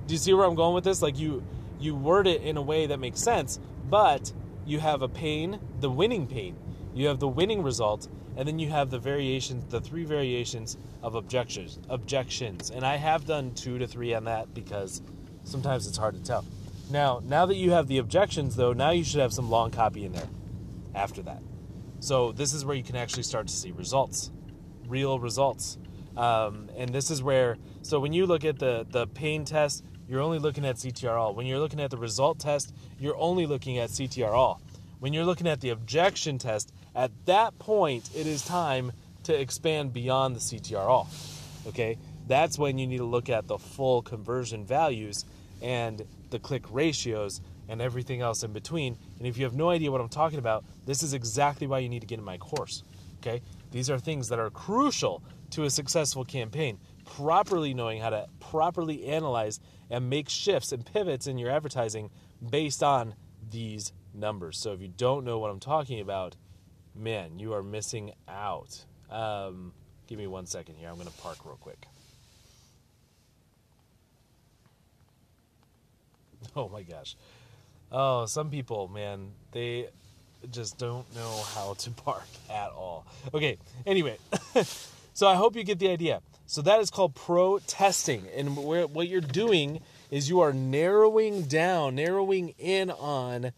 Do 0.07 0.13
you 0.13 0.17
see 0.17 0.33
where 0.33 0.45
i'm 0.45 0.55
going 0.55 0.73
with 0.73 0.83
this? 0.83 1.01
Like 1.01 1.17
you 1.17 1.43
you 1.79 1.95
word 1.95 2.27
it 2.27 2.41
in 2.41 2.57
a 2.57 2.61
way 2.61 2.85
that 2.87 2.99
makes 2.99 3.19
sense 3.19 3.59
but 3.89 4.31
you 4.65 4.79
have 4.79 5.01
a 5.01 5.07
pain 5.07 5.59
the 5.79 5.89
winning 5.89 6.27
pain. 6.27 6.55
You 6.93 7.07
have 7.07 7.19
the 7.19 7.27
winning 7.27 7.63
result 7.63 8.07
and 8.37 8.47
then 8.47 8.59
you 8.59 8.69
have 8.69 8.89
the 8.89 8.99
variations 8.99 9.65
the 9.65 9.81
three 9.81 10.05
variations 10.05 10.77
of 11.01 11.15
objections 11.15 11.79
objections. 11.89 12.69
And 12.69 12.85
i 12.85 12.95
have 12.95 13.25
done 13.25 13.53
two 13.53 13.77
to 13.79 13.87
three 13.87 14.13
on 14.13 14.25
that 14.25 14.53
because 14.53 15.01
sometimes 15.43 15.87
it's 15.87 15.97
hard 15.97 16.15
to 16.15 16.21
tell 16.21 16.45
now, 16.91 17.21
now 17.23 17.45
that 17.45 17.55
you 17.55 17.71
have 17.71 17.87
the 17.87 17.97
objections, 17.97 18.55
though, 18.55 18.73
now 18.73 18.91
you 18.91 19.03
should 19.03 19.21
have 19.21 19.33
some 19.33 19.49
long 19.49 19.71
copy 19.71 20.05
in 20.05 20.11
there 20.11 20.29
after 20.93 21.21
that. 21.23 21.41
So 21.99 22.31
this 22.31 22.53
is 22.53 22.65
where 22.65 22.75
you 22.75 22.83
can 22.83 22.95
actually 22.95 23.23
start 23.23 23.47
to 23.47 23.53
see 23.53 23.71
results, 23.71 24.31
real 24.87 25.19
results. 25.19 25.77
Um, 26.17 26.69
and 26.75 26.89
this 26.89 27.11
is 27.11 27.23
where, 27.23 27.57
so 27.81 27.99
when 27.99 28.13
you 28.13 28.25
look 28.25 28.43
at 28.43 28.59
the, 28.59 28.85
the 28.89 29.07
pain 29.07 29.45
test, 29.45 29.83
you're 30.07 30.21
only 30.21 30.39
looking 30.39 30.65
at 30.65 30.75
CTR 30.75 31.17
all. 31.17 31.33
When 31.33 31.45
you're 31.45 31.59
looking 31.59 31.79
at 31.79 31.89
the 31.89 31.97
result 31.97 32.39
test, 32.39 32.73
you're 32.99 33.17
only 33.17 33.45
looking 33.45 33.77
at 33.77 33.89
CTR 33.89 34.31
all. 34.31 34.61
When 34.99 35.13
you're 35.13 35.25
looking 35.25 35.47
at 35.47 35.61
the 35.61 35.69
objection 35.69 36.37
test, 36.37 36.73
at 36.93 37.11
that 37.25 37.57
point, 37.59 38.09
it 38.13 38.27
is 38.27 38.43
time 38.43 38.91
to 39.23 39.39
expand 39.39 39.93
beyond 39.93 40.35
the 40.35 40.39
CTR 40.39 40.85
all. 40.85 41.09
Okay? 41.67 41.97
That's 42.27 42.57
when 42.57 42.77
you 42.77 42.87
need 42.87 42.97
to 42.97 43.05
look 43.05 43.29
at 43.29 43.47
the 43.47 43.57
full 43.57 44.01
conversion 44.01 44.65
values 44.65 45.25
and 45.61 46.05
the 46.29 46.39
click 46.39 46.63
ratios 46.71 47.41
and 47.69 47.81
everything 47.81 48.21
else 48.21 48.43
in 48.43 48.51
between. 48.51 48.97
And 49.17 49.27
if 49.27 49.37
you 49.37 49.45
have 49.45 49.53
no 49.53 49.69
idea 49.69 49.91
what 49.91 50.01
I'm 50.01 50.09
talking 50.09 50.39
about, 50.39 50.65
this 50.85 51.03
is 51.03 51.13
exactly 51.13 51.67
why 51.67 51.79
you 51.79 51.89
need 51.89 52.01
to 52.01 52.07
get 52.07 52.19
in 52.19 52.25
my 52.25 52.37
course. 52.37 52.83
Okay? 53.19 53.41
These 53.71 53.89
are 53.89 53.99
things 53.99 54.29
that 54.29 54.39
are 54.39 54.49
crucial 54.49 55.23
to 55.51 55.63
a 55.63 55.69
successful 55.69 56.25
campaign. 56.25 56.79
Properly 57.05 57.73
knowing 57.73 58.01
how 58.01 58.09
to 58.09 58.27
properly 58.39 59.05
analyze 59.05 59.59
and 59.89 60.09
make 60.09 60.29
shifts 60.29 60.71
and 60.71 60.85
pivots 60.85 61.27
in 61.27 61.37
your 61.37 61.49
advertising 61.49 62.09
based 62.49 62.83
on 62.83 63.15
these 63.49 63.93
numbers. 64.13 64.57
So 64.57 64.73
if 64.73 64.81
you 64.81 64.87
don't 64.87 65.25
know 65.25 65.39
what 65.39 65.51
I'm 65.51 65.59
talking 65.59 65.99
about, 65.99 66.35
man, 66.95 67.39
you 67.39 67.53
are 67.53 67.63
missing 67.63 68.11
out. 68.27 68.85
Um, 69.09 69.73
give 70.07 70.17
me 70.17 70.27
one 70.27 70.45
second 70.45 70.75
here. 70.75 70.89
I'm 70.89 70.95
going 70.95 71.07
to 71.07 71.13
park 71.13 71.45
real 71.45 71.57
quick. 71.57 71.85
Oh 76.55 76.67
my 76.69 76.81
gosh. 76.83 77.15
Oh, 77.91 78.25
some 78.25 78.49
people, 78.49 78.87
man, 78.87 79.31
they 79.51 79.87
just 80.49 80.77
don't 80.77 81.13
know 81.15 81.43
how 81.55 81.73
to 81.75 81.91
park 82.05 82.27
at 82.49 82.71
all. 82.71 83.05
Okay, 83.33 83.57
anyway, 83.85 84.17
so 85.13 85.27
I 85.27 85.35
hope 85.35 85.55
you 85.55 85.63
get 85.63 85.79
the 85.79 85.89
idea. 85.89 86.21
So 86.45 86.61
that 86.63 86.81
is 86.81 86.89
called 86.89 87.15
pro 87.15 87.59
testing. 87.59 88.27
And 88.35 88.57
what 88.57 89.07
you're 89.07 89.21
doing 89.21 89.79
is 90.09 90.29
you 90.29 90.41
are 90.41 90.51
narrowing 90.51 91.43
down, 91.43 91.95
narrowing 91.95 92.53
in 92.57 92.91
on 92.91 93.53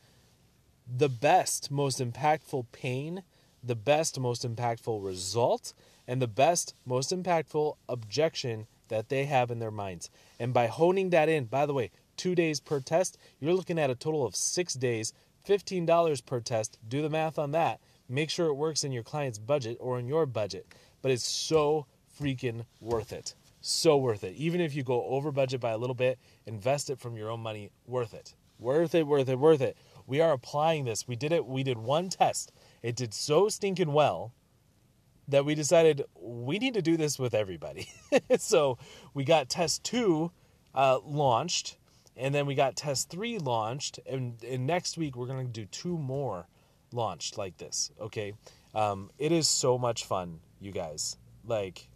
the 0.88 1.10
best, 1.10 1.72
most 1.72 2.00
impactful 2.00 2.68
pain, 2.72 3.24
the 3.64 3.76
best, 3.76 4.20
most 4.20 4.46
impactful 4.46 5.04
result, 5.04 5.74
and 6.08 6.22
the 6.22 6.28
best, 6.28 6.76
most 6.86 7.12
impactful 7.12 7.78
objection 7.90 8.68
that 8.90 9.10
they 9.10 9.26
have 9.26 9.50
in 9.50 9.58
their 9.58 9.72
minds. 9.72 10.12
And 10.40 10.54
by 10.54 10.68
honing 10.68 11.10
that 11.12 11.30
in, 11.30 11.46
by 11.46 11.66
the 11.66 11.74
way, 11.74 11.90
two 12.18 12.36
days 12.36 12.60
per 12.60 12.80
test, 12.80 13.18
you're 13.40 13.54
looking 13.54 13.80
at 13.80 13.90
a 13.90 13.96
total 13.96 14.26
of 14.26 14.36
six 14.36 14.74
days, 14.74 15.14
$15 15.48 16.26
per 16.26 16.40
test. 16.40 16.78
Do 16.88 17.02
the 17.02 17.10
math 17.10 17.38
on 17.38 17.52
that. 17.52 17.80
Make 18.10 18.30
sure 18.30 18.48
it 18.48 18.56
works 18.56 18.84
in 18.84 18.92
your 18.92 19.04
client's 19.04 19.40
budget 19.40 19.78
or 19.80 20.00
in 20.00 20.08
your 20.08 20.26
budget. 20.26 20.68
But 21.02 21.12
it's 21.12 21.28
so 21.28 21.86
freaking 22.20 22.66
worth 22.80 23.12
it. 23.12 23.36
So 23.62 23.98
worth 23.98 24.24
it. 24.24 24.36
Even 24.36 24.62
if 24.62 24.76
you 24.76 24.84
go 24.84 25.04
over 25.06 25.32
budget 25.32 25.62
by 25.62 25.72
a 25.72 25.78
little 25.78 25.96
bit, 25.96 26.20
invest 26.46 26.90
it 26.90 27.00
from 27.00 27.16
your 27.16 27.30
own 27.30 27.40
money. 27.40 27.70
Worth 27.86 28.14
it. 28.14 28.36
Worth 28.60 28.94
it, 28.94 29.08
worth 29.08 29.30
it, 29.30 29.40
worth 29.40 29.62
it. 29.62 29.78
We 30.06 30.22
are 30.22 30.32
applying 30.32 30.86
this. 30.86 31.08
We 31.08 31.16
did 31.16 31.32
it. 31.32 31.46
We 31.46 31.64
did 31.64 31.78
one 31.78 32.10
test. 32.10 32.52
It 32.82 32.96
did 32.96 33.14
so 33.14 33.50
stinking 33.50 33.94
well 33.94 34.34
that 35.28 35.46
we 35.46 35.56
decided 35.56 36.04
we 36.20 36.60
need 36.60 36.74
to 36.74 36.82
do 36.82 36.98
this 36.98 37.18
with 37.18 37.34
everybody. 37.34 37.90
so 38.38 38.78
we 39.14 39.24
got 39.24 39.50
test 39.50 39.84
two 39.84 40.32
uh, 40.76 41.00
launched 41.04 41.78
and 42.16 42.34
then 42.34 42.46
we 42.46 42.56
got 42.56 42.76
test 42.76 43.10
three 43.10 43.38
launched, 43.38 44.00
and, 44.06 44.44
and 44.44 44.68
next 44.68 44.98
week 44.98 45.16
we're 45.16 45.28
going 45.28 45.46
to 45.46 45.52
do 45.52 45.66
two 45.66 45.98
more 45.98 46.48
launched 46.92 47.38
like 47.38 47.58
this. 47.58 47.92
Okay, 48.00 48.34
um, 48.76 49.10
it 49.18 49.32
is 49.32 49.48
so 49.48 49.78
much 49.78 50.06
fun, 50.06 50.40
you 50.60 50.72
guys. 50.72 51.18
Like, 51.46 51.88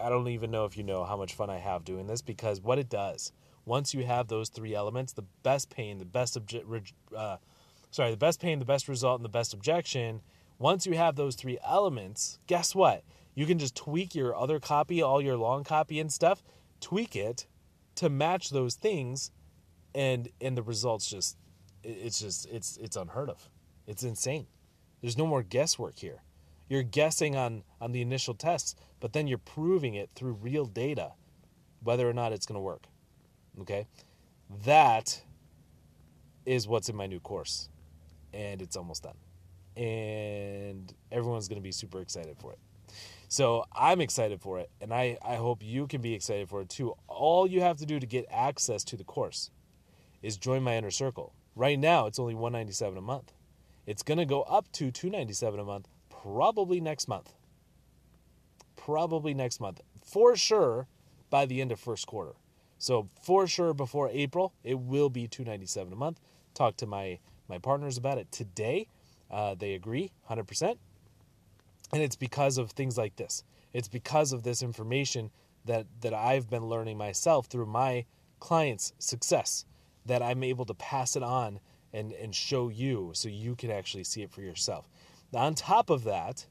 I 0.00 0.08
don't 0.08 0.28
even 0.28 0.50
know 0.50 0.64
if 0.64 0.76
you 0.76 0.82
know 0.82 1.04
how 1.04 1.16
much 1.16 1.34
fun 1.34 1.50
I 1.50 1.58
have 1.58 1.84
doing 1.84 2.06
this 2.06 2.22
because 2.22 2.60
what 2.60 2.78
it 2.78 2.88
does 2.88 3.32
once 3.64 3.94
you 3.94 4.04
have 4.04 4.28
those 4.28 4.48
three 4.48 4.74
elements, 4.74 5.12
the 5.12 5.24
best 5.42 5.70
pain, 5.70 5.98
the 5.98 6.04
best 6.04 6.38
obje- 6.38 6.92
uh, 7.16 7.36
sorry, 7.90 8.10
the 8.10 8.16
best 8.16 8.40
pain, 8.40 8.58
the 8.58 8.64
best 8.64 8.88
result, 8.88 9.18
and 9.18 9.24
the 9.24 9.28
best 9.30 9.54
objection. 9.54 10.20
Once 10.58 10.86
you 10.86 10.94
have 10.94 11.16
those 11.16 11.36
three 11.36 11.58
elements, 11.64 12.38
guess 12.46 12.74
what? 12.74 13.04
You 13.34 13.46
can 13.46 13.58
just 13.58 13.74
tweak 13.74 14.14
your 14.14 14.36
other 14.36 14.60
copy, 14.60 15.00
all 15.00 15.22
your 15.22 15.36
long 15.36 15.64
copy 15.64 16.00
and 16.00 16.12
stuff, 16.12 16.42
tweak 16.80 17.16
it 17.16 17.46
to 17.96 18.08
match 18.08 18.50
those 18.50 18.74
things 18.74 19.30
and 19.94 20.28
and 20.40 20.56
the 20.56 20.62
results 20.62 21.08
just 21.08 21.36
it's 21.82 22.20
just 22.20 22.46
it's 22.50 22.76
it's 22.78 22.96
unheard 22.96 23.30
of. 23.30 23.48
It's 23.86 24.02
insane. 24.02 24.46
There's 25.00 25.18
no 25.18 25.26
more 25.26 25.42
guesswork 25.42 25.98
here. 25.98 26.22
You're 26.68 26.82
guessing 26.82 27.36
on 27.36 27.64
on 27.80 27.92
the 27.92 28.00
initial 28.00 28.34
tests 28.34 28.74
but 29.00 29.12
then 29.12 29.26
you're 29.26 29.38
proving 29.38 29.94
it 29.94 30.10
through 30.14 30.32
real 30.34 30.64
data 30.64 31.12
whether 31.82 32.08
or 32.08 32.12
not 32.12 32.32
it's 32.32 32.46
going 32.46 32.56
to 32.56 32.62
work 32.62 32.86
okay? 33.60 33.86
That 34.64 35.22
is 36.46 36.66
what's 36.66 36.88
in 36.88 36.96
my 36.96 37.06
new 37.06 37.20
course 37.20 37.68
and 38.32 38.62
it's 38.62 38.76
almost 38.76 39.02
done. 39.02 39.16
And 39.76 40.92
everyone's 41.10 41.48
going 41.48 41.60
to 41.60 41.62
be 41.62 41.72
super 41.72 42.00
excited 42.00 42.36
for 42.38 42.52
it 42.52 42.58
so 43.32 43.64
I'm 43.74 44.02
excited 44.02 44.42
for 44.42 44.58
it, 44.58 44.68
and 44.78 44.92
I, 44.92 45.16
I 45.24 45.36
hope 45.36 45.62
you 45.62 45.86
can 45.86 46.02
be 46.02 46.12
excited 46.12 46.50
for 46.50 46.60
it 46.60 46.68
too. 46.68 46.92
All 47.08 47.46
you 47.46 47.62
have 47.62 47.78
to 47.78 47.86
do 47.86 47.98
to 47.98 48.04
get 48.04 48.26
access 48.30 48.84
to 48.84 48.94
the 48.94 49.04
course 49.04 49.50
is 50.20 50.36
join 50.36 50.62
my 50.62 50.76
inner 50.76 50.90
circle. 50.90 51.32
Right 51.56 51.78
now, 51.78 52.04
it's 52.04 52.18
only 52.18 52.34
197 52.34 52.98
a 52.98 53.00
month. 53.00 53.32
It's 53.86 54.02
going 54.02 54.18
to 54.18 54.26
go 54.26 54.42
up 54.42 54.70
to 54.72 54.90
297 54.90 55.58
a 55.58 55.64
month 55.64 55.88
probably 56.10 56.78
next 56.78 57.08
month. 57.08 57.32
Probably 58.76 59.32
next 59.32 59.60
month. 59.60 59.80
For 60.04 60.36
sure 60.36 60.86
by 61.30 61.46
the 61.46 61.62
end 61.62 61.72
of 61.72 61.80
first 61.80 62.06
quarter. 62.06 62.32
So 62.76 63.08
for 63.22 63.46
sure 63.46 63.72
before 63.72 64.10
April, 64.12 64.52
it 64.62 64.78
will 64.78 65.08
be 65.08 65.26
297 65.26 65.90
a 65.90 65.96
month. 65.96 66.20
Talk 66.52 66.76
to 66.76 66.86
my 66.86 67.18
my 67.48 67.56
partners 67.56 67.96
about 67.96 68.18
it 68.18 68.30
today. 68.30 68.88
Uh, 69.30 69.54
they 69.54 69.72
agree 69.72 70.12
100%. 70.28 70.76
And 71.92 72.02
it's 72.02 72.16
because 72.16 72.56
of 72.58 72.70
things 72.70 72.96
like 72.96 73.16
this. 73.16 73.44
It's 73.72 73.88
because 73.88 74.32
of 74.32 74.42
this 74.42 74.62
information 74.62 75.30
that, 75.66 75.86
that 76.00 76.14
I've 76.14 76.48
been 76.48 76.66
learning 76.66 76.96
myself 76.96 77.46
through 77.46 77.66
my 77.66 78.06
clients' 78.40 78.92
success. 78.98 79.66
that 80.04 80.22
I'm 80.22 80.42
able 80.42 80.64
to 80.64 80.74
pass 80.74 81.16
it 81.16 81.22
on 81.22 81.60
and, 81.92 82.12
and 82.12 82.34
show 82.34 82.68
you 82.68 83.10
so 83.14 83.28
you 83.28 83.54
can 83.54 83.70
actually 83.70 84.04
see 84.04 84.22
it 84.22 84.32
for 84.32 84.40
yourself. 84.42 84.88
Now, 85.32 85.40
on 85.40 85.54
top 85.54 85.90
of 85.90 86.04
that, 86.04 86.46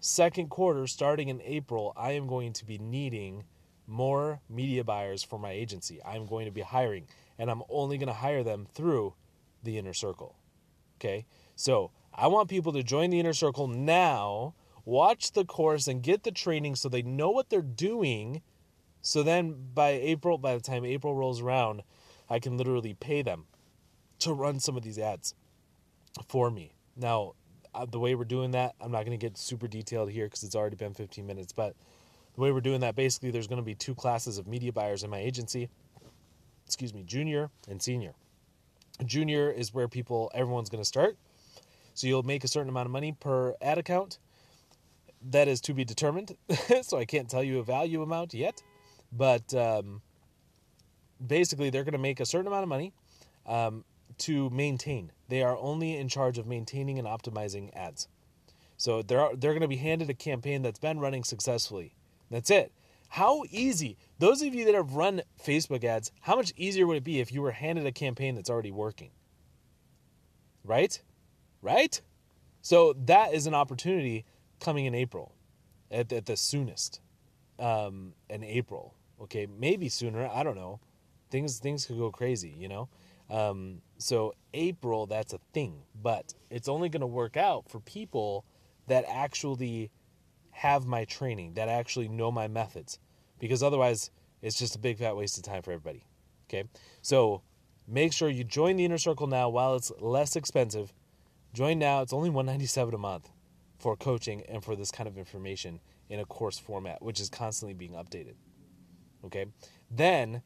second 0.00 0.50
quarter, 0.50 0.86
starting 0.86 1.28
in 1.28 1.40
April, 1.42 1.92
I 1.96 2.12
am 2.12 2.26
going 2.26 2.52
to 2.54 2.64
be 2.64 2.78
needing 2.78 3.44
more 3.86 4.40
media 4.48 4.84
buyers 4.84 5.22
for 5.22 5.38
my 5.38 5.52
agency. 5.52 6.00
I'm 6.04 6.26
going 6.26 6.46
to 6.46 6.52
be 6.52 6.62
hiring, 6.62 7.06
and 7.38 7.50
I'm 7.50 7.62
only 7.68 7.98
going 7.98 8.08
to 8.08 8.12
hire 8.14 8.42
them 8.42 8.66
through 8.74 9.14
the 9.62 9.78
inner 9.78 9.94
circle. 9.94 10.36
Okay? 10.98 11.26
So 11.56 11.90
I 12.14 12.28
want 12.28 12.48
people 12.48 12.72
to 12.72 12.82
join 12.82 13.10
the 13.10 13.18
inner 13.18 13.32
circle 13.32 13.66
now, 13.66 14.54
watch 14.84 15.32
the 15.32 15.44
course, 15.44 15.88
and 15.88 16.02
get 16.02 16.22
the 16.22 16.30
training 16.30 16.76
so 16.76 16.88
they 16.88 17.02
know 17.02 17.30
what 17.30 17.50
they're 17.50 17.62
doing. 17.62 18.42
So 19.02 19.22
then 19.22 19.56
by 19.74 19.90
April, 19.90 20.38
by 20.38 20.54
the 20.54 20.60
time 20.60 20.84
April 20.84 21.14
rolls 21.14 21.40
around, 21.40 21.82
I 22.30 22.38
can 22.38 22.56
literally 22.56 22.94
pay 22.94 23.22
them 23.22 23.46
to 24.20 24.32
run 24.32 24.60
some 24.60 24.76
of 24.76 24.82
these 24.82 24.98
ads 24.98 25.34
for 26.28 26.50
me. 26.50 26.74
Now, 26.96 27.32
uh, 27.74 27.86
the 27.86 27.98
way 27.98 28.14
we're 28.14 28.24
doing 28.24 28.52
that, 28.52 28.74
I'm 28.80 28.92
not 28.92 29.04
going 29.04 29.18
to 29.18 29.26
get 29.26 29.36
super 29.36 29.66
detailed 29.66 30.10
here 30.10 30.26
because 30.26 30.44
it's 30.44 30.54
already 30.54 30.76
been 30.76 30.94
15 30.94 31.26
minutes, 31.26 31.52
but 31.52 31.74
the 32.34 32.40
way 32.40 32.52
we're 32.52 32.60
doing 32.60 32.80
that, 32.80 32.94
basically, 32.94 33.30
there's 33.30 33.48
going 33.48 33.60
to 33.60 33.64
be 33.64 33.74
two 33.74 33.94
classes 33.94 34.38
of 34.38 34.46
media 34.46 34.72
buyers 34.72 35.02
in 35.02 35.10
my 35.10 35.18
agency. 35.18 35.68
Excuse 36.66 36.94
me, 36.94 37.02
junior 37.02 37.50
and 37.68 37.82
senior. 37.82 38.14
Junior 39.04 39.50
is 39.50 39.74
where 39.74 39.88
people, 39.88 40.30
everyone's 40.34 40.70
going 40.70 40.82
to 40.82 40.86
start. 40.86 41.16
So 41.94 42.06
you'll 42.06 42.24
make 42.24 42.44
a 42.44 42.48
certain 42.48 42.68
amount 42.68 42.86
of 42.86 42.92
money 42.92 43.16
per 43.18 43.54
ad 43.62 43.78
account. 43.78 44.18
That 45.30 45.48
is 45.48 45.60
to 45.62 45.74
be 45.74 45.84
determined. 45.84 46.36
so 46.82 46.98
I 46.98 47.04
can't 47.04 47.30
tell 47.30 47.42
you 47.42 47.60
a 47.60 47.64
value 47.64 48.02
amount 48.02 48.34
yet. 48.34 48.62
But 49.12 49.54
um, 49.54 50.02
basically, 51.24 51.70
they're 51.70 51.84
going 51.84 51.92
to 51.92 51.98
make 51.98 52.20
a 52.20 52.26
certain 52.26 52.48
amount 52.48 52.64
of 52.64 52.68
money 52.68 52.92
um, 53.46 53.84
to 54.18 54.50
maintain. 54.50 55.12
They 55.28 55.42
are 55.42 55.56
only 55.56 55.96
in 55.96 56.08
charge 56.08 56.36
of 56.36 56.46
maintaining 56.46 56.98
and 56.98 57.08
optimizing 57.08 57.74
ads. 57.74 58.08
So 58.76 59.02
they're 59.02 59.30
they're 59.36 59.52
going 59.52 59.62
to 59.62 59.68
be 59.68 59.76
handed 59.76 60.10
a 60.10 60.14
campaign 60.14 60.62
that's 60.62 60.80
been 60.80 60.98
running 60.98 61.24
successfully. 61.24 61.94
That's 62.30 62.50
it. 62.50 62.72
How 63.08 63.44
easy? 63.50 63.96
Those 64.18 64.42
of 64.42 64.54
you 64.54 64.64
that 64.64 64.74
have 64.74 64.94
run 64.94 65.22
Facebook 65.42 65.84
ads, 65.84 66.10
how 66.20 66.34
much 66.34 66.52
easier 66.56 66.86
would 66.86 66.96
it 66.96 67.04
be 67.04 67.20
if 67.20 67.30
you 67.32 67.42
were 67.42 67.52
handed 67.52 67.86
a 67.86 67.92
campaign 67.92 68.34
that's 68.34 68.50
already 68.50 68.72
working? 68.72 69.10
Right? 70.64 71.00
Right? 71.64 72.00
So 72.60 72.94
that 73.06 73.32
is 73.32 73.46
an 73.46 73.54
opportunity 73.54 74.26
coming 74.60 74.84
in 74.84 74.94
April, 74.94 75.34
at, 75.90 76.12
at 76.12 76.26
the 76.26 76.36
soonest, 76.36 77.00
um, 77.58 78.12
in 78.28 78.44
April. 78.44 78.94
Okay, 79.22 79.46
maybe 79.46 79.88
sooner. 79.88 80.28
I 80.32 80.42
don't 80.42 80.56
know. 80.56 80.80
Things 81.30 81.58
things 81.58 81.86
could 81.86 81.98
go 81.98 82.10
crazy, 82.10 82.54
you 82.58 82.68
know. 82.68 82.88
Um, 83.30 83.80
so 83.96 84.34
April, 84.52 85.06
that's 85.06 85.32
a 85.32 85.40
thing, 85.54 85.82
but 86.02 86.34
it's 86.50 86.68
only 86.68 86.90
going 86.90 87.00
to 87.00 87.06
work 87.06 87.36
out 87.38 87.70
for 87.70 87.80
people 87.80 88.44
that 88.86 89.06
actually 89.08 89.90
have 90.50 90.86
my 90.86 91.06
training, 91.06 91.54
that 91.54 91.68
actually 91.68 92.08
know 92.08 92.30
my 92.30 92.46
methods, 92.46 92.98
because 93.38 93.62
otherwise 93.62 94.10
it's 94.42 94.58
just 94.58 94.76
a 94.76 94.78
big 94.78 94.98
fat 94.98 95.16
waste 95.16 95.38
of 95.38 95.44
time 95.44 95.62
for 95.62 95.72
everybody. 95.72 96.04
Okay, 96.48 96.64
so 97.00 97.40
make 97.88 98.12
sure 98.12 98.28
you 98.28 98.44
join 98.44 98.76
the 98.76 98.84
inner 98.84 98.98
circle 98.98 99.26
now 99.26 99.48
while 99.48 99.74
it's 99.76 99.90
less 99.98 100.36
expensive. 100.36 100.92
Join 101.54 101.78
now; 101.78 102.02
it's 102.02 102.12
only 102.12 102.30
one 102.30 102.46
ninety 102.46 102.66
seven 102.66 102.94
a 102.94 102.98
month 102.98 103.30
for 103.78 103.96
coaching 103.96 104.42
and 104.48 104.62
for 104.62 104.76
this 104.76 104.90
kind 104.90 105.08
of 105.08 105.16
information 105.16 105.80
in 106.10 106.20
a 106.20 106.26
course 106.26 106.58
format, 106.58 107.00
which 107.00 107.20
is 107.20 107.30
constantly 107.30 107.74
being 107.74 107.92
updated. 107.92 108.34
Okay, 109.24 109.46
then 109.90 110.42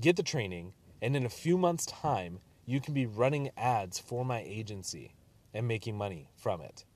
get 0.00 0.16
the 0.16 0.22
training 0.22 0.74
and 1.04 1.14
in 1.14 1.26
a 1.26 1.30
few 1.30 1.58
months' 1.58 1.84
time, 1.84 2.40
you 2.64 2.80
can 2.80 2.94
be 2.94 3.04
running 3.04 3.50
ads 3.58 3.98
for 3.98 4.24
my 4.24 4.40
agency 4.40 5.14
and 5.52 5.68
making 5.68 5.98
money 5.98 6.30
from 6.34 6.62
it. 6.62 6.86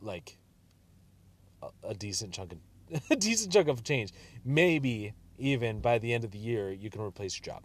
Like 0.00 0.38
a, 1.62 1.68
a 1.90 1.94
decent 1.94 2.34
chunk 2.34 2.52
of 2.52 2.58
a 3.10 3.14
decent 3.16 3.52
chunk 3.52 3.68
of 3.68 3.84
change. 3.84 4.12
Maybe 4.44 5.12
even 5.38 5.80
by 5.80 5.98
the 5.98 6.12
end 6.12 6.24
of 6.24 6.32
the 6.32 6.38
year 6.38 6.72
you 6.72 6.90
can 6.90 7.02
replace 7.02 7.38
your 7.38 7.54
job. 7.54 7.62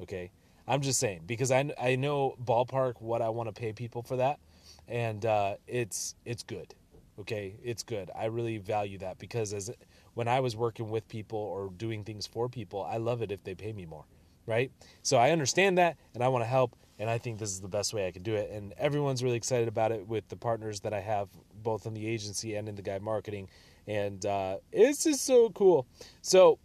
Okay? 0.00 0.32
I'm 0.68 0.82
just 0.82 1.00
saying 1.00 1.22
because 1.26 1.50
I, 1.50 1.72
I 1.80 1.96
know 1.96 2.36
ballpark 2.44 3.00
what 3.00 3.22
I 3.22 3.30
want 3.30 3.48
to 3.48 3.58
pay 3.58 3.72
people 3.72 4.02
for 4.02 4.16
that 4.16 4.38
and 4.86 5.24
uh, 5.24 5.54
it's 5.66 6.14
it's 6.24 6.42
good. 6.42 6.74
Okay? 7.18 7.54
It's 7.62 7.82
good. 7.82 8.10
I 8.14 8.26
really 8.26 8.58
value 8.58 8.98
that 8.98 9.18
because 9.18 9.52
as 9.52 9.70
when 10.14 10.28
I 10.28 10.40
was 10.40 10.54
working 10.54 10.90
with 10.90 11.08
people 11.08 11.38
or 11.38 11.70
doing 11.76 12.04
things 12.04 12.26
for 12.26 12.48
people, 12.48 12.84
I 12.84 12.98
love 12.98 13.22
it 13.22 13.32
if 13.32 13.42
they 13.42 13.54
pay 13.54 13.72
me 13.72 13.86
more 13.86 14.04
right? 14.48 14.72
So 15.02 15.18
I 15.18 15.30
understand 15.30 15.78
that 15.78 15.96
and 16.14 16.24
I 16.24 16.28
want 16.28 16.42
to 16.42 16.48
help 16.48 16.74
and 16.98 17.08
I 17.08 17.18
think 17.18 17.38
this 17.38 17.50
is 17.50 17.60
the 17.60 17.68
best 17.68 17.94
way 17.94 18.08
I 18.08 18.10
can 18.10 18.22
do 18.22 18.34
it. 18.34 18.50
And 18.50 18.72
everyone's 18.76 19.22
really 19.22 19.36
excited 19.36 19.68
about 19.68 19.92
it 19.92 20.08
with 20.08 20.28
the 20.28 20.36
partners 20.36 20.80
that 20.80 20.92
I 20.92 21.00
have 21.00 21.28
both 21.62 21.86
in 21.86 21.94
the 21.94 22.04
agency 22.04 22.56
and 22.56 22.68
in 22.68 22.74
the 22.74 22.82
guide 22.82 23.02
marketing. 23.02 23.48
And 23.86 24.24
uh, 24.26 24.56
just 24.74 25.24
so 25.24 25.50
cool. 25.50 25.86
So 26.22 26.58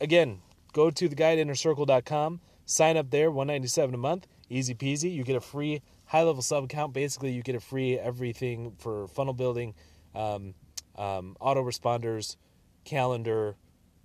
again, 0.00 0.40
go 0.72 0.90
to 0.90 1.08
theguideinnercircle.com, 1.08 2.40
sign 2.66 2.96
up 2.96 3.10
there, 3.10 3.30
197 3.30 3.94
a 3.94 3.98
month, 3.98 4.26
easy 4.50 4.74
peasy. 4.74 5.12
You 5.12 5.24
get 5.24 5.36
a 5.36 5.40
free 5.40 5.80
high 6.04 6.22
level 6.22 6.42
sub 6.42 6.64
account. 6.64 6.92
Basically, 6.92 7.32
you 7.32 7.42
get 7.42 7.54
a 7.54 7.60
free 7.60 7.98
everything 7.98 8.74
for 8.78 9.08
funnel 9.08 9.34
building, 9.34 9.74
um, 10.14 10.54
um, 10.96 11.36
autoresponders, 11.40 12.36
calendar, 12.84 13.56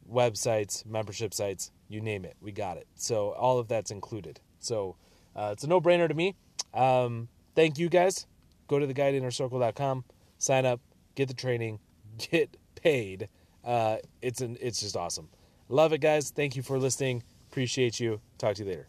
websites, 0.10 0.86
membership 0.86 1.34
sites, 1.34 1.72
you 1.88 2.02
name 2.02 2.26
it, 2.26 2.36
we 2.42 2.52
got 2.52 2.78
it. 2.78 2.88
So 2.96 3.32
all 3.32 3.60
of 3.60 3.68
that's 3.68 3.92
included. 3.92 4.40
So 4.60 4.96
uh, 5.36 5.50
it's 5.54 5.64
a 5.64 5.68
no 5.68 5.82
brainer 5.82 6.08
to 6.08 6.14
me. 6.14 6.36
Um, 6.74 7.28
thank 7.56 7.78
you 7.78 7.90
guys. 7.90 8.28
Go 8.68 8.80
to 8.80 8.88
theguideinnercircle.com, 8.88 10.06
sign 10.38 10.66
up, 10.66 10.80
get 11.16 11.28
the 11.28 11.34
training, 11.34 11.80
get 12.32 12.56
paid. 12.76 13.28
Uh, 13.64 13.98
it's 14.22 14.42
an 14.42 14.58
it's 14.62 14.80
just 14.80 14.96
awesome. 14.96 15.30
Love 15.70 15.94
it, 15.94 16.00
guys. 16.00 16.32
Thank 16.32 16.56
you 16.56 16.64
for 16.64 16.78
listening. 16.78 17.24
Appreciate 17.52 18.00
you. 18.00 18.22
Talk 18.38 18.56
to 18.56 18.64
you 18.64 18.70
later. 18.70 18.88